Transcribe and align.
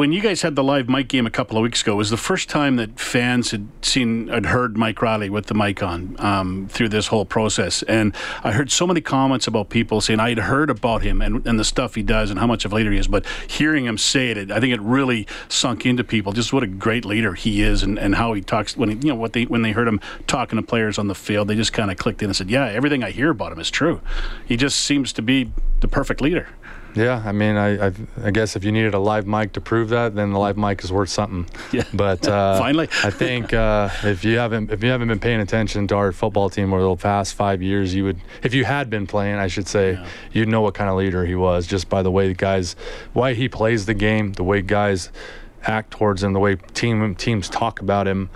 when 0.00 0.12
you 0.12 0.22
guys 0.22 0.40
had 0.40 0.56
the 0.56 0.64
live 0.64 0.88
mic 0.88 1.08
game 1.08 1.26
a 1.26 1.30
couple 1.30 1.58
of 1.58 1.62
weeks 1.62 1.82
ago, 1.82 1.92
it 1.92 1.96
was 1.96 2.08
the 2.08 2.16
first 2.16 2.48
time 2.48 2.76
that 2.76 2.98
fans 2.98 3.50
had 3.50 3.68
seen, 3.82 4.28
had 4.28 4.46
heard 4.46 4.74
Mike 4.74 5.02
Reilly 5.02 5.28
with 5.28 5.44
the 5.44 5.52
mic 5.52 5.82
on 5.82 6.16
um, 6.18 6.68
through 6.70 6.88
this 6.88 7.08
whole 7.08 7.26
process. 7.26 7.82
And 7.82 8.16
I 8.42 8.52
heard 8.52 8.70
so 8.70 8.86
many 8.86 9.02
comments 9.02 9.46
about 9.46 9.68
people 9.68 10.00
saying 10.00 10.18
I'd 10.18 10.38
heard 10.38 10.70
about 10.70 11.02
him 11.02 11.20
and, 11.20 11.46
and 11.46 11.58
the 11.58 11.66
stuff 11.66 11.96
he 11.96 12.02
does 12.02 12.30
and 12.30 12.40
how 12.40 12.46
much 12.46 12.64
of 12.64 12.72
a 12.72 12.76
leader 12.76 12.90
he 12.90 12.96
is, 12.96 13.08
but 13.08 13.26
hearing 13.46 13.84
him 13.84 13.98
say 13.98 14.30
it, 14.30 14.50
I 14.50 14.58
think 14.58 14.72
it 14.72 14.80
really 14.80 15.26
sunk 15.50 15.84
into 15.84 16.02
people 16.02 16.32
just 16.32 16.50
what 16.50 16.62
a 16.62 16.66
great 16.66 17.04
leader 17.04 17.34
he 17.34 17.60
is 17.60 17.82
and, 17.82 17.98
and 17.98 18.14
how 18.14 18.32
he 18.32 18.40
talks 18.40 18.78
when 18.78 18.88
he, 18.88 18.94
you 19.06 19.12
know 19.12 19.20
what 19.20 19.34
they 19.34 19.44
when 19.44 19.60
they 19.60 19.72
heard 19.72 19.86
him 19.86 20.00
talking 20.26 20.56
to 20.56 20.62
players 20.62 20.98
on 20.98 21.08
the 21.08 21.14
field, 21.14 21.46
they 21.46 21.56
just 21.56 21.74
kind 21.74 21.90
of 21.90 21.98
clicked 21.98 22.22
in 22.22 22.30
and 22.30 22.36
said, 22.36 22.48
"Yeah, 22.48 22.64
everything 22.64 23.04
I 23.04 23.10
hear 23.10 23.28
about 23.28 23.52
him 23.52 23.60
is 23.60 23.70
true." 23.70 24.00
He 24.46 24.56
just 24.56 24.80
seems 24.80 25.12
to 25.12 25.20
be 25.20 25.52
the 25.80 25.88
perfect 25.88 26.22
leader. 26.22 26.48
Yeah, 26.94 27.22
I 27.24 27.32
mean, 27.32 27.56
I, 27.56 27.88
I, 27.88 27.92
I 28.24 28.30
guess 28.30 28.56
if 28.56 28.64
you 28.64 28.72
needed 28.72 28.94
a 28.94 28.98
live 28.98 29.26
mic 29.26 29.52
to 29.52 29.60
prove 29.60 29.90
that, 29.90 30.14
then 30.14 30.32
the 30.32 30.38
live 30.38 30.56
mic 30.56 30.82
is 30.82 30.92
worth 30.92 31.08
something. 31.08 31.46
Yeah. 31.72 31.84
But 31.94 32.26
uh, 32.28 32.58
finally, 32.58 32.88
I 33.04 33.10
think 33.10 33.54
uh, 33.54 33.90
if 34.02 34.24
you 34.24 34.38
haven't 34.38 34.72
if 34.72 34.82
you 34.82 34.90
haven't 34.90 35.06
been 35.06 35.20
paying 35.20 35.40
attention 35.40 35.86
to 35.88 35.94
our 35.94 36.10
football 36.10 36.50
team 36.50 36.72
over 36.72 36.82
the 36.82 36.96
past 36.96 37.34
five 37.34 37.62
years, 37.62 37.94
you 37.94 38.04
would 38.04 38.20
if 38.42 38.52
you 38.52 38.64
had 38.64 38.90
been 38.90 39.06
playing, 39.06 39.36
I 39.36 39.46
should 39.46 39.68
say, 39.68 39.92
yeah. 39.92 40.06
you'd 40.32 40.48
know 40.48 40.62
what 40.62 40.74
kind 40.74 40.90
of 40.90 40.96
leader 40.96 41.24
he 41.24 41.36
was 41.36 41.68
just 41.68 41.88
by 41.88 42.02
the 42.02 42.10
way 42.10 42.26
the 42.26 42.34
guys, 42.34 42.74
why 43.12 43.34
he 43.34 43.48
plays 43.48 43.86
the 43.86 43.94
game, 43.94 44.32
the 44.32 44.42
way 44.42 44.62
guys 44.62 45.10
act 45.62 45.92
towards 45.92 46.24
him, 46.24 46.32
the 46.32 46.40
way 46.40 46.56
team 46.74 47.14
teams 47.14 47.48
talk 47.48 47.80
about 47.80 48.08
him. 48.08 48.30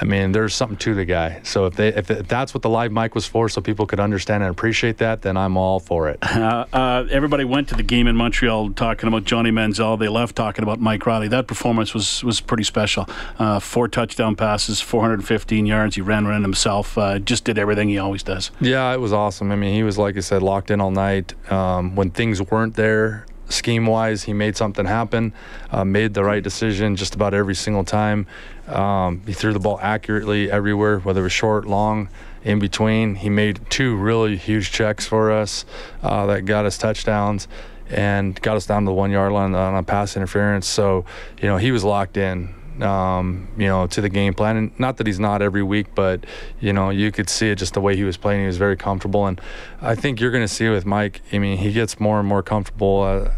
I 0.00 0.04
mean, 0.04 0.32
there's 0.32 0.54
something 0.54 0.78
to 0.78 0.94
the 0.94 1.04
guy. 1.04 1.40
So 1.42 1.66
if 1.66 1.74
they 1.74 1.88
if 1.88 2.06
that's 2.06 2.54
what 2.54 2.62
the 2.62 2.68
live 2.68 2.92
mic 2.92 3.14
was 3.14 3.26
for, 3.26 3.48
so 3.48 3.60
people 3.60 3.86
could 3.86 4.00
understand 4.00 4.42
and 4.42 4.50
appreciate 4.50 4.98
that, 4.98 5.22
then 5.22 5.36
I'm 5.36 5.56
all 5.56 5.80
for 5.80 6.08
it. 6.08 6.18
Uh, 6.38 6.64
uh, 6.72 7.04
everybody 7.10 7.44
went 7.44 7.68
to 7.68 7.74
the 7.74 7.82
game 7.82 8.06
in 8.06 8.14
Montreal 8.14 8.70
talking 8.70 9.08
about 9.08 9.24
Johnny 9.24 9.50
Manziel. 9.50 9.98
They 9.98 10.08
left 10.08 10.36
talking 10.36 10.62
about 10.62 10.80
Mike 10.80 11.04
Reilly. 11.04 11.26
That 11.26 11.48
performance 11.48 11.92
was 11.92 12.22
was 12.22 12.40
pretty 12.40 12.62
special. 12.62 13.06
Uh, 13.38 13.58
four 13.58 13.88
touchdown 13.88 14.36
passes, 14.36 14.80
415 14.80 15.66
yards. 15.66 15.96
He 15.96 16.00
ran 16.00 16.26
around 16.26 16.42
himself. 16.42 16.96
Uh, 16.96 17.18
just 17.18 17.44
did 17.44 17.58
everything 17.58 17.88
he 17.88 17.98
always 17.98 18.22
does. 18.22 18.50
Yeah, 18.60 18.92
it 18.94 19.00
was 19.00 19.12
awesome. 19.12 19.50
I 19.50 19.56
mean, 19.56 19.74
he 19.74 19.82
was 19.82 19.98
like 19.98 20.16
I 20.16 20.20
said, 20.20 20.42
locked 20.42 20.70
in 20.70 20.80
all 20.80 20.92
night. 20.92 21.34
Um, 21.50 21.96
when 21.96 22.10
things 22.10 22.40
weren't 22.40 22.76
there, 22.76 23.26
scheme 23.48 23.86
wise, 23.86 24.24
he 24.24 24.32
made 24.32 24.56
something 24.56 24.86
happen, 24.86 25.32
uh, 25.70 25.84
made 25.84 26.14
the 26.14 26.24
right 26.24 26.42
decision 26.42 26.96
just 26.96 27.14
about 27.14 27.34
every 27.34 27.54
single 27.54 27.84
time. 27.84 28.26
Um, 28.66 29.22
he 29.26 29.32
threw 29.32 29.52
the 29.52 29.58
ball 29.60 29.78
accurately 29.80 30.50
everywhere, 30.50 30.98
whether 30.98 31.20
it 31.20 31.24
was 31.24 31.32
short, 31.32 31.66
long, 31.66 32.08
in 32.44 32.58
between. 32.58 33.14
He 33.16 33.30
made 33.30 33.60
two 33.70 33.96
really 33.96 34.36
huge 34.36 34.70
checks 34.70 35.06
for 35.06 35.32
us 35.32 35.64
uh, 36.02 36.26
that 36.26 36.44
got 36.44 36.66
us 36.66 36.78
touchdowns 36.78 37.48
and 37.90 38.40
got 38.42 38.56
us 38.56 38.66
down 38.66 38.82
to 38.82 38.86
the 38.86 38.92
one 38.92 39.10
yard 39.10 39.32
line 39.32 39.54
on 39.54 39.74
a 39.74 39.82
pass 39.82 40.16
interference. 40.16 40.66
So, 40.66 41.04
you 41.40 41.48
know, 41.48 41.56
he 41.56 41.72
was 41.72 41.84
locked 41.84 42.16
in. 42.16 42.54
Um, 42.80 43.48
you 43.56 43.66
know, 43.66 43.86
to 43.88 44.00
the 44.00 44.08
game 44.08 44.34
plan. 44.34 44.56
And 44.56 44.78
not 44.78 44.98
that 44.98 45.06
he's 45.06 45.18
not 45.18 45.42
every 45.42 45.62
week, 45.62 45.88
but 45.94 46.24
you 46.60 46.72
know, 46.72 46.90
you 46.90 47.10
could 47.10 47.28
see 47.28 47.50
it 47.50 47.56
just 47.56 47.74
the 47.74 47.80
way 47.80 47.96
he 47.96 48.04
was 48.04 48.16
playing. 48.16 48.42
He 48.42 48.46
was 48.46 48.56
very 48.56 48.76
comfortable, 48.76 49.26
and 49.26 49.40
I 49.80 49.94
think 49.94 50.20
you're 50.20 50.30
going 50.30 50.44
to 50.44 50.52
see 50.52 50.68
with 50.68 50.86
Mike. 50.86 51.20
I 51.32 51.38
mean, 51.38 51.58
he 51.58 51.72
gets 51.72 51.98
more 51.98 52.20
and 52.20 52.28
more 52.28 52.42
comfortable. 52.42 53.02
Uh, 53.02 53.30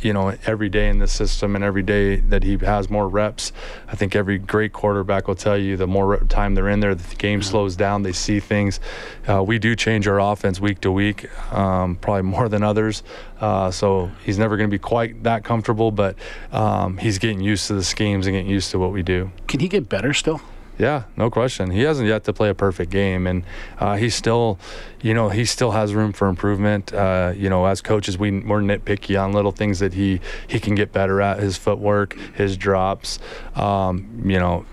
you 0.00 0.12
know, 0.12 0.36
every 0.46 0.68
day 0.68 0.88
in 0.88 0.98
the 0.98 1.08
system 1.08 1.54
and 1.54 1.64
every 1.64 1.82
day 1.82 2.16
that 2.16 2.42
he 2.42 2.56
has 2.58 2.88
more 2.88 3.08
reps, 3.08 3.52
I 3.88 3.96
think 3.96 4.14
every 4.14 4.38
great 4.38 4.72
quarterback 4.72 5.28
will 5.28 5.34
tell 5.34 5.56
you 5.56 5.76
the 5.76 5.86
more 5.86 6.18
time 6.24 6.54
they're 6.54 6.68
in 6.68 6.80
there, 6.80 6.94
the 6.94 7.14
game 7.16 7.42
slows 7.42 7.76
down, 7.76 8.02
they 8.02 8.12
see 8.12 8.40
things. 8.40 8.80
Uh, 9.28 9.42
we 9.42 9.58
do 9.58 9.74
change 9.74 10.06
our 10.06 10.20
offense 10.20 10.60
week 10.60 10.80
to 10.82 10.92
week, 10.92 11.28
um, 11.52 11.96
probably 11.96 12.22
more 12.22 12.48
than 12.48 12.62
others. 12.62 13.02
Uh, 13.40 13.70
so 13.70 14.10
he's 14.24 14.38
never 14.38 14.56
going 14.56 14.68
to 14.68 14.74
be 14.74 14.78
quite 14.78 15.22
that 15.22 15.44
comfortable, 15.44 15.90
but 15.90 16.16
um, 16.52 16.98
he's 16.98 17.18
getting 17.18 17.40
used 17.40 17.66
to 17.66 17.74
the 17.74 17.84
schemes 17.84 18.26
and 18.26 18.34
getting 18.34 18.50
used 18.50 18.70
to 18.70 18.78
what 18.78 18.92
we 18.92 19.02
do. 19.02 19.30
Can 19.46 19.60
he 19.60 19.68
get 19.68 19.88
better 19.88 20.12
still? 20.14 20.40
Yeah, 20.78 21.04
no 21.16 21.28
question. 21.28 21.70
He 21.72 21.82
hasn't 21.82 22.08
yet 22.08 22.22
to 22.24 22.32
play 22.32 22.48
a 22.48 22.54
perfect 22.54 22.92
game, 22.92 23.26
and 23.26 23.42
uh, 23.78 23.96
he's 23.96 24.14
still, 24.14 24.58
you 25.02 25.12
know, 25.12 25.28
he 25.28 25.44
still 25.44 25.72
has 25.72 25.92
room 25.92 26.12
for 26.12 26.28
improvement. 26.28 26.94
Uh, 26.94 27.32
you 27.36 27.50
know, 27.50 27.66
as 27.66 27.80
coaches, 27.80 28.16
we 28.16 28.30
we're 28.30 28.60
nitpicky 28.60 29.20
on 29.20 29.32
little 29.32 29.50
things 29.50 29.80
that 29.80 29.94
he 29.94 30.20
he 30.46 30.60
can 30.60 30.76
get 30.76 30.92
better 30.92 31.20
at. 31.20 31.40
His 31.40 31.56
footwork, 31.56 32.16
his 32.34 32.56
drops. 32.56 33.18
Um, 33.56 34.22
you 34.24 34.38
know, 34.38 34.66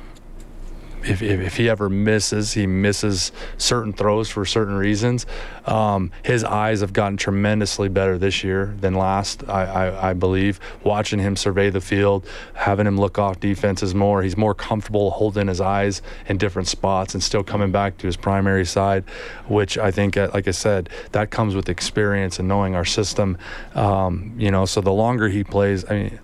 if, 1.05 1.21
if, 1.21 1.39
if, 1.39 1.57
he 1.57 1.69
ever 1.69 1.89
misses, 1.89 2.53
he 2.53 2.65
misses 2.65 3.31
certain 3.57 3.93
throws 3.93 4.29
for 4.29 4.45
certain 4.45 4.75
reasons. 4.75 5.25
Um, 5.65 6.11
his 6.23 6.43
eyes 6.43 6.81
have 6.81 6.93
gotten 6.93 7.17
tremendously 7.17 7.89
better 7.89 8.17
this 8.17 8.43
year 8.43 8.75
than 8.79 8.93
last, 8.93 9.47
I, 9.47 9.65
I, 9.65 10.09
I, 10.09 10.13
believe. 10.13 10.59
Watching 10.83 11.19
him 11.19 11.35
survey 11.35 11.69
the 11.69 11.81
field, 11.81 12.27
having 12.53 12.87
him 12.87 12.97
look 12.97 13.19
off 13.19 13.39
defenses 13.39 13.93
more, 13.93 14.23
he's 14.23 14.37
more 14.37 14.53
comfortable 14.53 15.11
holding 15.11 15.47
his 15.47 15.61
eyes 15.61 16.01
in 16.27 16.37
different 16.37 16.67
spots 16.67 17.13
and 17.13 17.23
still 17.23 17.43
coming 17.43 17.71
back 17.71 17.97
to 17.99 18.07
his 18.07 18.17
primary 18.17 18.65
side, 18.65 19.03
which 19.47 19.77
I 19.77 19.91
think, 19.91 20.17
uh, 20.17 20.29
like 20.33 20.47
I 20.47 20.51
said, 20.51 20.89
that 21.11 21.29
comes 21.29 21.55
with 21.55 21.69
experience 21.69 22.39
and 22.39 22.47
knowing 22.47 22.75
our 22.75 22.85
system. 22.85 23.37
Um, 23.73 24.33
you 24.37 24.51
know, 24.51 24.65
so 24.65 24.81
the 24.81 24.93
longer 24.93 25.29
he 25.29 25.43
plays, 25.43 25.85
I 25.89 25.93
mean, 25.93 26.19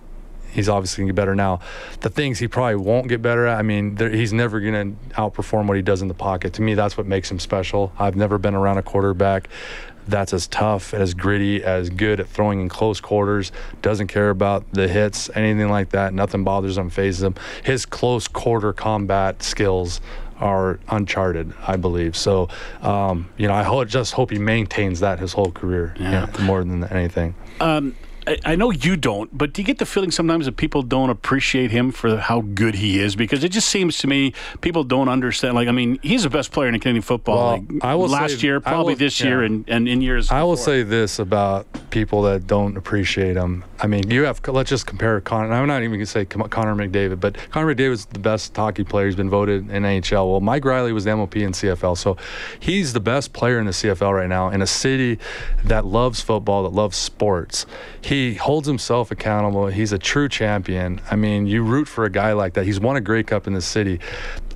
he's 0.52 0.68
obviously 0.68 1.02
going 1.02 1.08
to 1.08 1.12
get 1.12 1.16
better 1.16 1.34
now. 1.34 1.60
The 2.00 2.10
things 2.10 2.38
he 2.38 2.48
probably 2.48 2.76
won't 2.76 3.08
get 3.08 3.22
better 3.22 3.46
at, 3.46 3.58
I 3.58 3.62
mean, 3.62 3.96
there, 3.96 4.10
he's 4.10 4.32
never 4.32 4.60
going 4.60 4.96
to 4.96 5.14
outperform 5.14 5.66
what 5.66 5.76
he 5.76 5.82
does 5.82 6.02
in 6.02 6.08
the 6.08 6.14
pocket. 6.14 6.52
To 6.54 6.62
me, 6.62 6.74
that's 6.74 6.96
what 6.96 7.06
makes 7.06 7.30
him 7.30 7.38
special. 7.38 7.92
I've 7.98 8.16
never 8.16 8.38
been 8.38 8.54
around 8.54 8.78
a 8.78 8.82
quarterback 8.82 9.48
that's 10.08 10.32
as 10.32 10.46
tough, 10.48 10.94
as 10.94 11.14
gritty, 11.14 11.62
as 11.62 11.88
good 11.88 12.20
at 12.20 12.28
throwing 12.28 12.60
in 12.60 12.68
close 12.68 13.00
quarters, 13.00 13.52
doesn't 13.82 14.08
care 14.08 14.30
about 14.30 14.64
the 14.72 14.88
hits, 14.88 15.30
anything 15.34 15.68
like 15.68 15.90
that. 15.90 16.12
Nothing 16.12 16.44
bothers 16.44 16.76
him, 16.76 16.90
phases 16.90 17.22
him. 17.22 17.34
His 17.62 17.86
close 17.86 18.26
quarter 18.28 18.72
combat 18.72 19.42
skills 19.42 20.00
are 20.38 20.80
uncharted, 20.88 21.52
I 21.66 21.76
believe. 21.76 22.16
So, 22.16 22.48
um, 22.80 23.30
you 23.36 23.46
know, 23.46 23.54
I 23.54 23.62
ho- 23.62 23.84
just 23.84 24.12
hope 24.14 24.30
he 24.30 24.38
maintains 24.38 25.00
that 25.00 25.20
his 25.20 25.32
whole 25.32 25.52
career, 25.52 25.94
yeah. 25.98 26.26
you 26.26 26.38
know, 26.38 26.44
more 26.44 26.64
than 26.64 26.82
anything. 26.84 27.34
Um, 27.60 27.94
I, 28.26 28.56
know 28.56 28.70
you 28.70 28.96
don't, 28.96 29.36
but 29.36 29.52
do 29.52 29.62
you 29.62 29.66
get 29.66 29.78
the 29.78 29.86
feeling 29.86 30.10
sometimes 30.10 30.46
that 30.46 30.56
people 30.56 30.82
don't 30.82 31.10
appreciate 31.10 31.70
him 31.70 31.90
for 31.90 32.16
how 32.18 32.42
good 32.42 32.76
he 32.76 33.00
is? 33.00 33.16
Because 33.16 33.42
it 33.44 33.50
just 33.50 33.68
seems 33.68 33.98
to 33.98 34.06
me 34.06 34.32
people 34.60 34.84
don't 34.84 35.08
understand. 35.08 35.54
Like, 35.54 35.68
I 35.68 35.72
mean, 35.72 35.98
he's 36.02 36.22
the 36.22 36.30
best 36.30 36.52
player 36.52 36.68
in 36.68 36.78
Canadian 36.78 37.02
football. 37.02 37.58
Well, 37.58 37.66
like, 37.68 37.84
I 37.84 37.94
will 37.94 38.08
last 38.08 38.40
say, 38.40 38.46
year, 38.46 38.60
probably 38.60 38.94
will, 38.94 38.98
this 38.98 39.20
yeah. 39.20 39.26
year, 39.26 39.42
and, 39.42 39.68
and 39.68 39.88
in 39.88 40.00
years. 40.00 40.30
I 40.30 40.42
will 40.42 40.52
before. 40.52 40.64
say 40.64 40.82
this 40.82 41.18
about 41.18 41.66
people 41.92 42.22
that 42.22 42.46
don't 42.46 42.76
appreciate 42.76 43.36
him. 43.36 43.62
I 43.78 43.86
mean, 43.86 44.10
you 44.10 44.24
have 44.24 44.40
let's 44.48 44.70
just 44.70 44.86
compare 44.86 45.20
Connor. 45.20 45.52
I'm 45.52 45.68
not 45.68 45.82
even 45.82 45.92
gonna 45.92 46.06
say 46.06 46.24
Connor 46.24 46.74
McDavid, 46.74 47.20
but 47.20 47.36
Connor 47.50 47.72
McDavid 47.72 47.92
is 47.92 48.06
the 48.06 48.18
best 48.18 48.56
hockey 48.56 48.82
player. 48.82 49.06
He's 49.06 49.14
been 49.14 49.30
voted 49.30 49.70
in 49.70 49.82
NHL. 49.82 50.30
Well, 50.30 50.40
Mike 50.40 50.64
Reilly 50.64 50.92
was 50.92 51.04
the 51.04 51.14
MOP 51.14 51.36
in 51.36 51.52
CFL, 51.52 51.96
so 51.96 52.16
he's 52.58 52.94
the 52.94 53.00
best 53.00 53.34
player 53.34 53.60
in 53.60 53.66
the 53.66 53.72
CFL 53.72 54.12
right 54.12 54.28
now 54.28 54.48
in 54.48 54.62
a 54.62 54.66
city 54.66 55.18
that 55.64 55.84
loves 55.84 56.22
football, 56.22 56.62
that 56.62 56.72
loves 56.72 56.96
sports. 56.96 57.66
He 58.00 58.34
holds 58.34 58.66
himself 58.66 59.10
accountable. 59.10 59.66
He's 59.66 59.92
a 59.92 59.98
true 59.98 60.28
champion. 60.28 61.00
I 61.10 61.16
mean, 61.16 61.46
you 61.46 61.62
root 61.62 61.86
for 61.86 62.04
a 62.04 62.10
guy 62.10 62.32
like 62.32 62.54
that. 62.54 62.64
He's 62.64 62.80
won 62.80 62.96
a 62.96 63.02
Grey 63.02 63.22
Cup 63.22 63.46
in 63.46 63.52
the 63.52 63.60
city. 63.60 64.00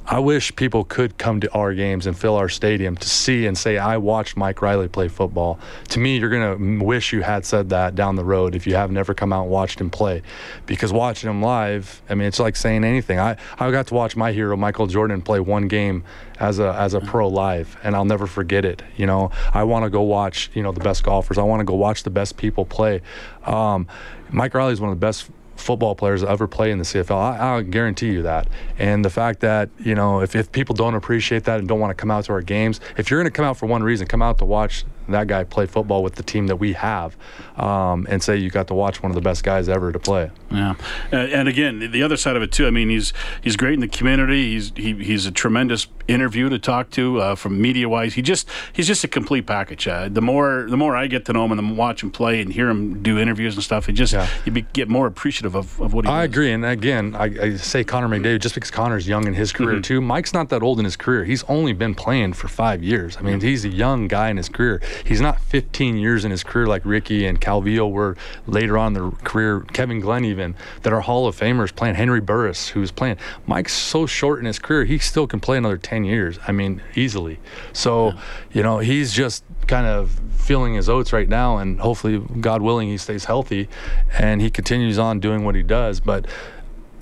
I 0.09 0.21
wish 0.21 0.55
people 0.55 0.85
could 0.85 1.19
come 1.19 1.41
to 1.41 1.53
our 1.53 1.75
games 1.75 2.07
and 2.07 2.17
fill 2.17 2.37
our 2.37 2.49
stadium 2.49 2.97
to 2.97 3.09
see 3.09 3.45
and 3.47 3.59
say, 3.59 3.77
I 3.77 3.97
watched 3.97 4.37
Mike 4.37 4.63
Reilly 4.63 4.87
play 4.87 5.09
football. 5.09 5.59
To 5.89 5.99
me, 5.99 6.19
you're 6.19 6.31
going 6.31 6.79
to 6.79 6.85
wish 6.85 7.13
you 7.13 7.23
had 7.23 7.45
said 7.45 7.71
that 7.71 7.97
down 7.97 8.15
the 8.15 8.25
road 8.25 8.55
if 8.55 8.69
you 8.69 8.77
have 8.77 8.93
never 8.93 9.15
come 9.15 9.33
out 9.33 9.43
and 9.43 9.51
watched 9.51 9.81
him 9.81 9.91
play. 9.91 10.23
Because 10.65 10.93
watching 10.93 11.29
him 11.29 11.43
live, 11.43 12.03
I 12.09 12.15
mean, 12.15 12.29
it's 12.29 12.39
like 12.39 12.55
saying 12.55 12.85
anything. 12.85 13.19
I, 13.19 13.37
I 13.59 13.73
got 13.73 13.89
to 13.89 13.95
watch 13.95 14.15
my 14.15 14.31
hero, 14.31 14.57
Michael 14.57 14.87
Jordan, 14.87 15.23
play 15.23 15.41
one 15.41 15.67
game 15.67 16.05
as 16.39 16.61
a, 16.61 16.73
as 16.75 16.95
a 16.95 17.01
pro 17.01 17.27
live, 17.27 17.77
and 17.83 17.97
I'll 17.97 18.05
never 18.05 18.29
forget 18.29 18.65
it. 18.65 18.83
You 18.97 19.07
know, 19.07 19.33
I 19.53 19.65
want 19.65 19.87
to 19.87 19.91
go 19.91 20.03
watch, 20.03 20.51
you 20.55 20.63
know, 20.63 20.71
the 20.71 20.81
best 20.81 21.03
golfers. 21.03 21.37
I 21.37 21.43
want 21.43 21.61
to 21.61 21.65
go 21.65 21.75
watch 21.75 22.05
the 22.05 22.11
best 22.11 22.37
people 22.37 22.65
play. 22.65 23.01
Um, 23.45 23.89
Mike 24.31 24.55
Reilly 24.55 24.73
is 24.73 24.81
one 24.81 24.91
of 24.91 25.01
the 25.01 25.05
best 25.05 25.31
football 25.57 25.95
players 25.95 26.23
ever 26.23 26.47
play 26.47 26.71
in 26.71 26.79
the 26.79 26.85
CFL. 26.85 27.41
I, 27.41 27.63
guarantee 27.63 28.13
you 28.13 28.23
that. 28.23 28.49
And 28.79 29.05
the 29.05 29.11
fact 29.11 29.41
that, 29.41 29.69
you 29.79 29.95
know, 29.95 30.21
if, 30.21 30.37
if 30.37 30.53
people 30.53 30.75
don't 30.75 30.95
appreciate 30.95 31.45
that 31.45 31.59
and 31.59 31.69
don't 31.69 31.81
want 31.81 31.91
to 31.91 31.95
come 31.95 32.11
out 32.11 32.25
to 32.27 32.33
our 32.33 32.43
games, 32.43 32.81
if 32.97 33.11
you're 33.11 33.21
going 33.21 33.31
to 33.31 33.35
come 33.35 33.45
out 33.45 33.57
for 33.57 33.67
one 33.67 33.83
reason, 33.83 34.07
come 34.07 34.23
out 34.23 34.39
to 34.39 34.45
watch 34.45 34.85
that 35.15 35.27
guy 35.27 35.45
play 35.45 35.67
football 35.67 36.03
with 36.03 36.15
the 36.17 36.23
team 36.23 36.47
that 36.49 36.57
we 36.57 36.73
have 36.75 37.17
um, 37.57 38.07
and 38.09 38.23
say 38.23 38.37
you 38.37 38.51
got 38.51 38.67
to 38.69 38.75
watch 38.75 39.03
one 39.03 39.11
of 39.11 39.15
the 39.15 39.21
best 39.21 39.45
guys 39.45 39.69
ever 39.69 39.93
to 39.93 39.99
play. 39.99 40.31
Yeah. 40.51 40.75
And 41.11 41.49
again, 41.49 41.91
the 41.91 42.03
other 42.03 42.17
side 42.17 42.37
of 42.37 42.43
it, 42.43 42.53
too, 42.53 42.67
I 42.67 42.71
mean, 42.71 42.89
he's 42.89 43.13
he's 43.43 43.57
great 43.57 43.75
in 43.75 43.81
the 43.81 43.89
community. 43.89 44.53
He's 44.53 44.73
he, 44.77 44.95
he's 44.95 45.27
a 45.27 45.33
tremendous 45.33 45.87
interview 46.09 46.49
to 46.49 46.59
talk 46.59 46.91
to 46.91 47.21
uh, 47.21 47.35
from 47.35 47.61
media 47.61 47.89
wise. 47.89 48.15
He 48.15 48.23
just 48.23 48.49
he's 48.73 48.87
just 48.87 49.05
a 49.05 49.09
complete 49.09 49.47
package. 49.47 49.89
Uh, 49.89 50.09
the 50.09 50.23
more 50.23 50.67
the 50.69 50.77
more 50.77 50.97
I 50.97 51.07
get 51.07 51.25
to 51.27 51.33
know 51.33 51.45
him 51.45 51.53
and 51.53 51.77
watch 51.77 52.03
him 52.03 52.11
play 52.11 52.41
and 52.41 52.53
hear 52.53 52.69
him 52.69 53.03
do 53.03 53.19
interviews 53.19 53.55
and 53.55 53.65
stuff, 53.65 53.89
it 53.89 53.93
just 53.93 54.13
yeah. 54.13 54.29
you 54.45 54.53
be, 54.53 54.63
get 54.73 54.89
more 54.89 55.07
appreciative 55.07 55.55
of, 55.55 55.81
of 55.81 55.93
what 55.93 56.05
he 56.05 56.11
I 56.11 56.27
does. 56.27 56.35
agree. 56.35 56.53
And 56.53 56.65
again, 56.65 57.15
I, 57.15 57.25
I, 57.25 57.57
say 57.57 57.85
Connor 57.85 58.09
McDavid 58.09 58.41
just 58.41 58.55
because 58.55 58.71
Connor's 58.71 59.09
young 59.09 59.27
in 59.27 59.35
his 59.35 59.53
career, 59.53 59.75
mm-hmm. 59.75 59.83
too. 59.83 60.01
Mike's 60.01 60.33
not 60.33 60.49
that 60.51 60.63
old 60.63 60.79
in 60.79 60.85
his 60.85 60.97
career. 60.97 61.25
He's 61.25 61.45
only 61.45 61.73
been 61.73 61.95
playing 61.95 62.35
for 62.35 62.49
five 62.49 62.83
years. 62.83 63.17
I 63.17 63.23
mean, 63.23 63.41
he's 63.41 63.65
a 63.65 63.69
young 63.69 64.09
guy 64.09 64.31
in 64.31 64.37
his 64.37 64.49
career. 64.49 64.81
He's 65.05 65.21
not 65.21 65.41
15 65.41 65.97
years 65.97 66.25
in 66.25 66.31
his 66.31 66.45
career 66.45 66.67
like 66.67 66.85
Ricky 66.85 67.27
and 67.27 67.41
Calvillo 67.41 67.91
were 67.91 68.17
later 68.47 68.79
on 68.79 68.89
in 68.89 68.93
their 68.95 69.11
career. 69.11 69.61
Kevin 69.73 70.01
Glenn 70.01 70.25
even 70.25 70.55
that 70.83 70.93
are 70.93 71.01
Hall 71.01 71.27
of 71.27 71.37
Famers 71.37 71.75
playing. 71.75 71.95
Henry 71.95 72.21
Burris 72.21 72.69
who's 72.69 72.91
playing. 72.91 73.17
Mike's 73.47 73.73
so 73.73 74.07
short 74.07 74.39
in 74.39 74.47
his 74.47 74.59
career, 74.59 74.85
he 74.85 74.99
still 74.99 75.27
can 75.27 75.41
play 75.41 75.59
another 75.59 75.79
10 75.79 76.05
years. 76.05 76.39
I 76.47 76.53
mean, 76.53 76.83
easily. 76.95 77.39
So, 77.73 78.09
yeah. 78.09 78.21
you 78.53 78.63
know, 78.63 78.79
he's 78.79 79.13
just 79.13 79.45
kind 79.67 79.87
of 79.87 80.21
feeling 80.37 80.75
his 80.75 80.89
oats 80.89 81.13
right 81.13 81.29
now, 81.29 81.59
and 81.59 81.81
hopefully, 81.81 82.19
God 82.41 82.63
willing, 82.63 82.89
he 82.89 82.99
stays 82.99 83.25
healthy 83.25 83.69
and 84.17 84.41
he 84.41 84.49
continues 84.49 84.99
on 84.99 85.19
doing 85.19 85.45
what 85.45 85.55
he 85.55 85.63
does. 85.63 86.01
But 86.01 86.27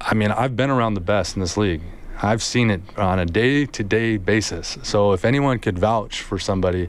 I 0.00 0.14
mean, 0.14 0.30
I've 0.30 0.56
been 0.56 0.70
around 0.70 0.94
the 0.94 1.00
best 1.00 1.36
in 1.36 1.40
this 1.40 1.56
league. 1.56 1.82
I've 2.22 2.42
seen 2.42 2.70
it 2.70 2.80
on 2.96 3.18
a 3.18 3.26
day 3.26 3.66
to 3.66 3.84
day 3.84 4.16
basis. 4.16 4.78
So 4.82 5.12
if 5.12 5.24
anyone 5.24 5.58
could 5.58 5.78
vouch 5.78 6.22
for 6.22 6.38
somebody, 6.38 6.88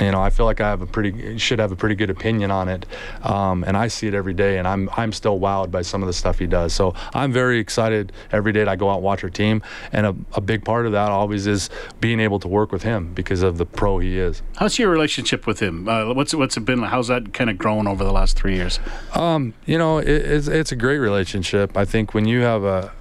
you 0.00 0.10
know, 0.10 0.20
I 0.20 0.30
feel 0.30 0.46
like 0.46 0.60
I 0.60 0.68
have 0.68 0.82
a 0.82 0.86
pretty 0.86 1.38
should 1.38 1.58
have 1.58 1.72
a 1.72 1.76
pretty 1.76 1.94
good 1.94 2.10
opinion 2.10 2.50
on 2.50 2.68
it, 2.68 2.86
um, 3.22 3.64
and 3.64 3.76
I 3.76 3.88
see 3.88 4.06
it 4.06 4.14
every 4.14 4.34
day, 4.34 4.58
and 4.58 4.66
I'm 4.66 4.88
I'm 4.96 5.12
still 5.12 5.38
wowed 5.38 5.70
by 5.70 5.82
some 5.82 6.02
of 6.02 6.06
the 6.06 6.12
stuff 6.12 6.38
he 6.38 6.46
does. 6.46 6.72
So 6.72 6.94
I'm 7.14 7.32
very 7.32 7.58
excited 7.58 8.12
every 8.32 8.52
day 8.52 8.60
that 8.60 8.68
I 8.68 8.76
go 8.76 8.90
out 8.90 8.96
and 8.96 9.04
watch 9.04 9.22
our 9.22 9.30
team, 9.30 9.62
and 9.92 10.06
a, 10.06 10.16
a 10.34 10.40
big 10.40 10.64
part 10.64 10.86
of 10.86 10.92
that 10.92 11.10
always 11.10 11.46
is 11.46 11.70
being 12.00 12.20
able 12.20 12.38
to 12.40 12.48
work 12.48 12.72
with 12.72 12.82
him 12.82 13.12
because 13.14 13.42
of 13.42 13.58
the 13.58 13.66
pro 13.66 13.98
he 13.98 14.18
is. 14.18 14.42
How's 14.56 14.78
your 14.78 14.90
relationship 14.90 15.46
with 15.46 15.60
him? 15.60 15.88
Uh, 15.88 16.14
what's 16.14 16.34
what's 16.34 16.56
it 16.56 16.64
been? 16.64 16.82
How's 16.82 17.08
that 17.08 17.32
kind 17.34 17.50
of 17.50 17.58
grown 17.58 17.86
over 17.86 18.04
the 18.04 18.12
last 18.12 18.36
three 18.36 18.56
years? 18.56 18.80
Um, 19.14 19.54
you 19.66 19.78
know, 19.78 19.98
it, 19.98 20.08
it's 20.08 20.48
it's 20.48 20.72
a 20.72 20.76
great 20.76 20.98
relationship. 20.98 21.76
I 21.76 21.84
think 21.84 22.14
when 22.14 22.24
you 22.26 22.40
have 22.40 22.64
a 22.64 22.92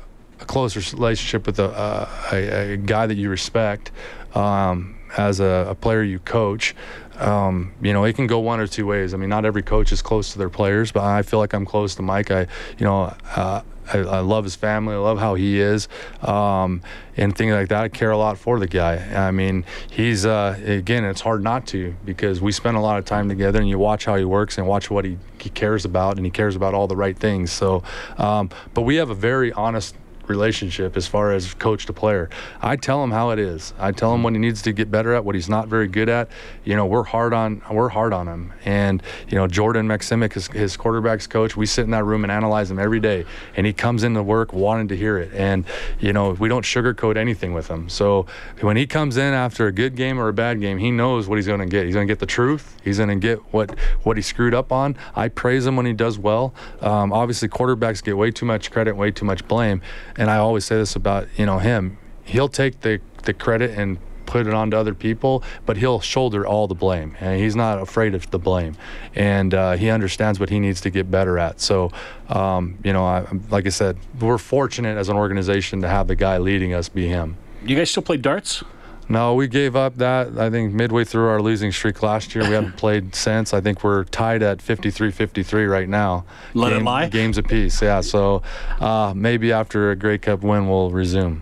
a 0.42 0.46
closer 0.46 0.80
relationship 0.96 1.46
with 1.46 1.60
a, 1.60 2.10
a, 2.32 2.74
a 2.74 2.78
guy 2.78 3.06
that 3.06 3.16
you 3.16 3.30
respect. 3.30 3.92
Um, 4.34 4.99
as 5.18 5.40
a, 5.40 5.68
a 5.70 5.76
player 5.76 6.04
you 6.04 6.20
coach, 6.20 6.76
um, 7.20 7.74
you 7.82 7.92
know, 7.92 8.06
it 8.06 8.16
can 8.16 8.28
go 8.28 8.40
one 8.40 8.60
or 8.60 8.68
two 8.68 8.86
ways. 8.86 9.14
I 9.14 9.18
mean, 9.18 9.30
not 9.30 9.46
every 9.46 9.64
coach 9.64 9.92
is 9.92 10.02
close 10.02 10.32
to 10.34 10.38
their 10.38 10.50
players, 10.50 10.92
but 10.92 11.04
I 11.04 11.22
feel 11.22 11.40
like 11.40 11.54
I'm 11.54 11.66
close 11.66 11.96
to 11.96 12.02
Mike. 12.02 12.32
I, 12.32 12.48
you 12.78 12.86
know, 12.86 13.14
uh, 13.36 13.62
I, 13.92 13.98
I, 13.98 14.20
love 14.20 14.44
his 14.44 14.56
family. 14.56 14.94
I 14.94 15.00
love 15.00 15.20
how 15.20 15.36
he 15.36 15.60
is, 15.60 15.88
um, 16.22 16.82
and 17.18 17.36
things 17.36 17.54
like 17.54 17.70
that. 17.70 17.84
I 17.84 17.90
care 17.90 18.12
a 18.12 18.18
lot 18.18 18.38
for 18.38 18.60
the 18.60 18.68
guy. 18.68 18.98
I 18.98 19.32
mean, 19.32 19.66
he's 19.90 20.26
uh, 20.26 20.60
again, 20.64 21.04
it's 21.04 21.22
hard 21.22 21.44
not 21.44 21.68
to 21.68 21.96
because 22.06 22.40
we 22.40 22.52
spend 22.52 22.78
a 22.78 22.82
lot 22.82 23.00
of 23.00 23.06
time 23.06 23.28
together, 23.28 23.60
and 23.60 23.68
you 23.68 23.80
watch 23.80 24.06
how 24.06 24.16
he 24.16 24.24
works 24.24 24.58
and 24.58 24.68
watch 24.68 24.90
what 24.90 25.06
he, 25.06 25.18
he 25.40 25.50
cares 25.50 25.86
about, 25.86 26.18
and 26.18 26.26
he 26.26 26.32
cares 26.32 26.56
about 26.56 26.74
all 26.74 26.88
the 26.88 26.96
right 26.96 27.18
things. 27.18 27.52
So, 27.52 27.84
um, 28.18 28.50
but 28.74 28.84
we 28.84 28.98
have 28.98 29.10
a 29.10 29.16
very 29.16 29.52
honest 29.54 29.96
relationship 30.30 30.96
as 30.96 31.08
far 31.08 31.34
as 31.34 31.54
coach 31.56 31.86
to 31.88 31.94
player. 31.94 32.30
I 32.62 32.76
tell 32.76 33.04
him 33.04 33.12
how 33.12 33.32
it 33.32 33.40
is. 33.40 33.74
I 33.80 33.92
tell 33.92 34.14
him 34.14 34.24
what 34.24 34.34
he 34.34 34.40
needs 34.40 34.62
to 34.62 34.72
get 34.72 34.90
better 34.92 35.14
at, 35.14 35.26
what 35.26 35.36
he's 35.36 35.50
not 35.50 35.68
very 35.68 35.88
good 35.88 36.08
at. 36.08 36.30
You 36.64 36.76
know, 36.76 36.86
we're 36.86 37.04
hard 37.04 37.34
on 37.34 37.62
we're 37.72 37.90
hard 37.90 38.14
on 38.14 38.28
him. 38.28 38.54
And 38.64 39.02
you 39.28 39.38
know, 39.38 39.48
Jordan 39.48 39.88
Maksymic, 39.88 40.34
his, 40.34 40.48
his 40.48 40.78
quarterbacks 40.78 41.28
coach, 41.28 41.58
we 41.58 41.66
sit 41.66 41.84
in 41.84 41.92
that 41.92 42.06
room 42.06 42.24
and 42.24 42.32
analyze 42.32 42.70
him 42.70 42.80
every 42.80 43.00
day. 43.00 43.26
And 43.56 43.66
he 43.66 43.74
comes 43.74 44.04
into 44.04 44.24
work 44.24 44.54
wanting 44.54 44.88
to 44.90 44.98
hear 44.98 45.18
it. 45.18 45.34
And 45.34 45.66
you 46.00 46.14
know, 46.14 46.32
we 46.32 46.48
don't 46.48 46.64
sugarcoat 46.64 47.18
anything 47.18 47.54
with 47.54 47.68
him. 47.68 47.90
So 47.90 48.28
when 48.62 48.78
he 48.78 48.86
comes 48.86 49.18
in 49.18 49.34
after 49.34 49.68
a 49.68 49.72
good 49.72 49.96
game 49.96 50.20
or 50.20 50.28
a 50.28 50.34
bad 50.34 50.62
game, 50.62 50.78
he 50.78 50.92
knows 50.92 51.28
what 51.28 51.38
he's 51.38 51.48
going 51.48 51.60
to 51.60 51.66
get. 51.66 51.86
He's 51.86 51.96
going 51.96 52.08
to 52.08 52.12
get 52.12 52.20
the 52.20 52.26
truth. 52.26 52.78
He's 52.84 52.98
going 52.98 53.10
to 53.10 53.16
get 53.16 53.40
what 53.52 53.78
what 54.04 54.18
he 54.18 54.24
screwed 54.24 54.54
up 54.54 54.72
on. 54.72 54.96
I 55.16 55.28
praise 55.28 55.66
him 55.66 55.76
when 55.76 55.86
he 55.86 55.94
does 55.94 56.20
well. 56.20 56.54
Um, 56.82 57.12
obviously, 57.12 57.50
quarterbacks 57.50 58.04
get 58.04 58.16
way 58.16 58.32
too 58.32 58.46
much 58.46 58.72
credit, 58.72 58.96
way 58.96 59.12
too 59.12 59.26
much 59.26 59.48
blame 59.48 59.82
and 60.20 60.30
I 60.30 60.38
always 60.38 60.66
say 60.66 60.76
this 60.76 60.96
about 60.96 61.28
you 61.38 61.46
know 61.46 61.58
him. 61.58 61.98
He'll 62.24 62.50
take 62.50 62.82
the 62.82 63.02
the 63.24 63.34
credit 63.34 63.72
and 63.72 63.98
put 64.28 64.46
it 64.46 64.54
on 64.54 64.70
to 64.70 64.78
other 64.78 64.94
people, 64.94 65.44
but 65.66 65.78
he'll 65.78 66.00
shoulder 66.00 66.46
all 66.46 66.68
the 66.68 66.76
blame, 66.76 67.18
and 67.20 67.42
he's 67.42 67.56
not 67.56 67.82
afraid 67.82 68.14
of 68.14 68.30
the 68.30 68.38
blame, 68.38 68.76
and 69.16 69.56
uh, 69.56 69.72
he 69.72 69.90
understands 69.90 70.40
what 70.40 70.50
he 70.50 70.60
needs 70.60 70.82
to 70.82 70.92
get 70.92 71.10
better 71.10 71.40
at. 71.40 71.60
So, 71.60 71.92
um, 72.28 72.78
you 72.84 72.94
know, 72.94 73.04
I, 73.04 73.26
like 73.50 73.66
I 73.66 73.70
said, 73.70 73.98
we're 74.20 74.38
fortunate 74.38 74.98
as 74.98 75.10
an 75.10 75.18
organization 75.18 75.82
to 75.82 75.88
have 75.88 76.08
the 76.08 76.16
guy 76.16 76.38
leading 76.38 76.76
us 76.76 76.90
be 76.90 77.08
him. 77.08 77.38
You 77.66 77.76
guys 77.76 77.90
still 77.90 78.04
play 78.04 78.18
darts? 78.18 78.64
No, 79.10 79.34
we 79.34 79.48
gave 79.48 79.76
up 79.76 79.96
that. 79.98 80.38
I 80.38 80.50
think 80.50 80.74
midway 80.74 81.04
through 81.04 81.28
our 81.28 81.42
losing 81.42 81.72
streak 81.72 82.02
last 82.02 82.34
year, 82.36 82.48
we 82.48 82.54
haven't 82.54 82.78
played 82.78 83.16
since. 83.16 83.54
I 83.54 83.60
think 83.60 83.84
we're 83.84 84.04
tied 84.06 84.44
at 84.44 84.60
53-53 84.60 85.70
right 85.70 85.90
now. 85.90 86.26
Let 86.54 86.70
Game, 86.70 86.80
it 86.80 86.84
lie. 86.84 87.10
Games 87.10 87.38
apiece, 87.38 87.82
yeah. 87.82 88.02
So 88.02 88.42
uh, 88.80 89.14
maybe 89.16 89.52
after 89.52 89.92
a 89.92 89.96
Grey 89.96 90.18
Cup 90.18 90.42
win, 90.42 90.70
we'll 90.70 90.92
resume. 90.92 91.38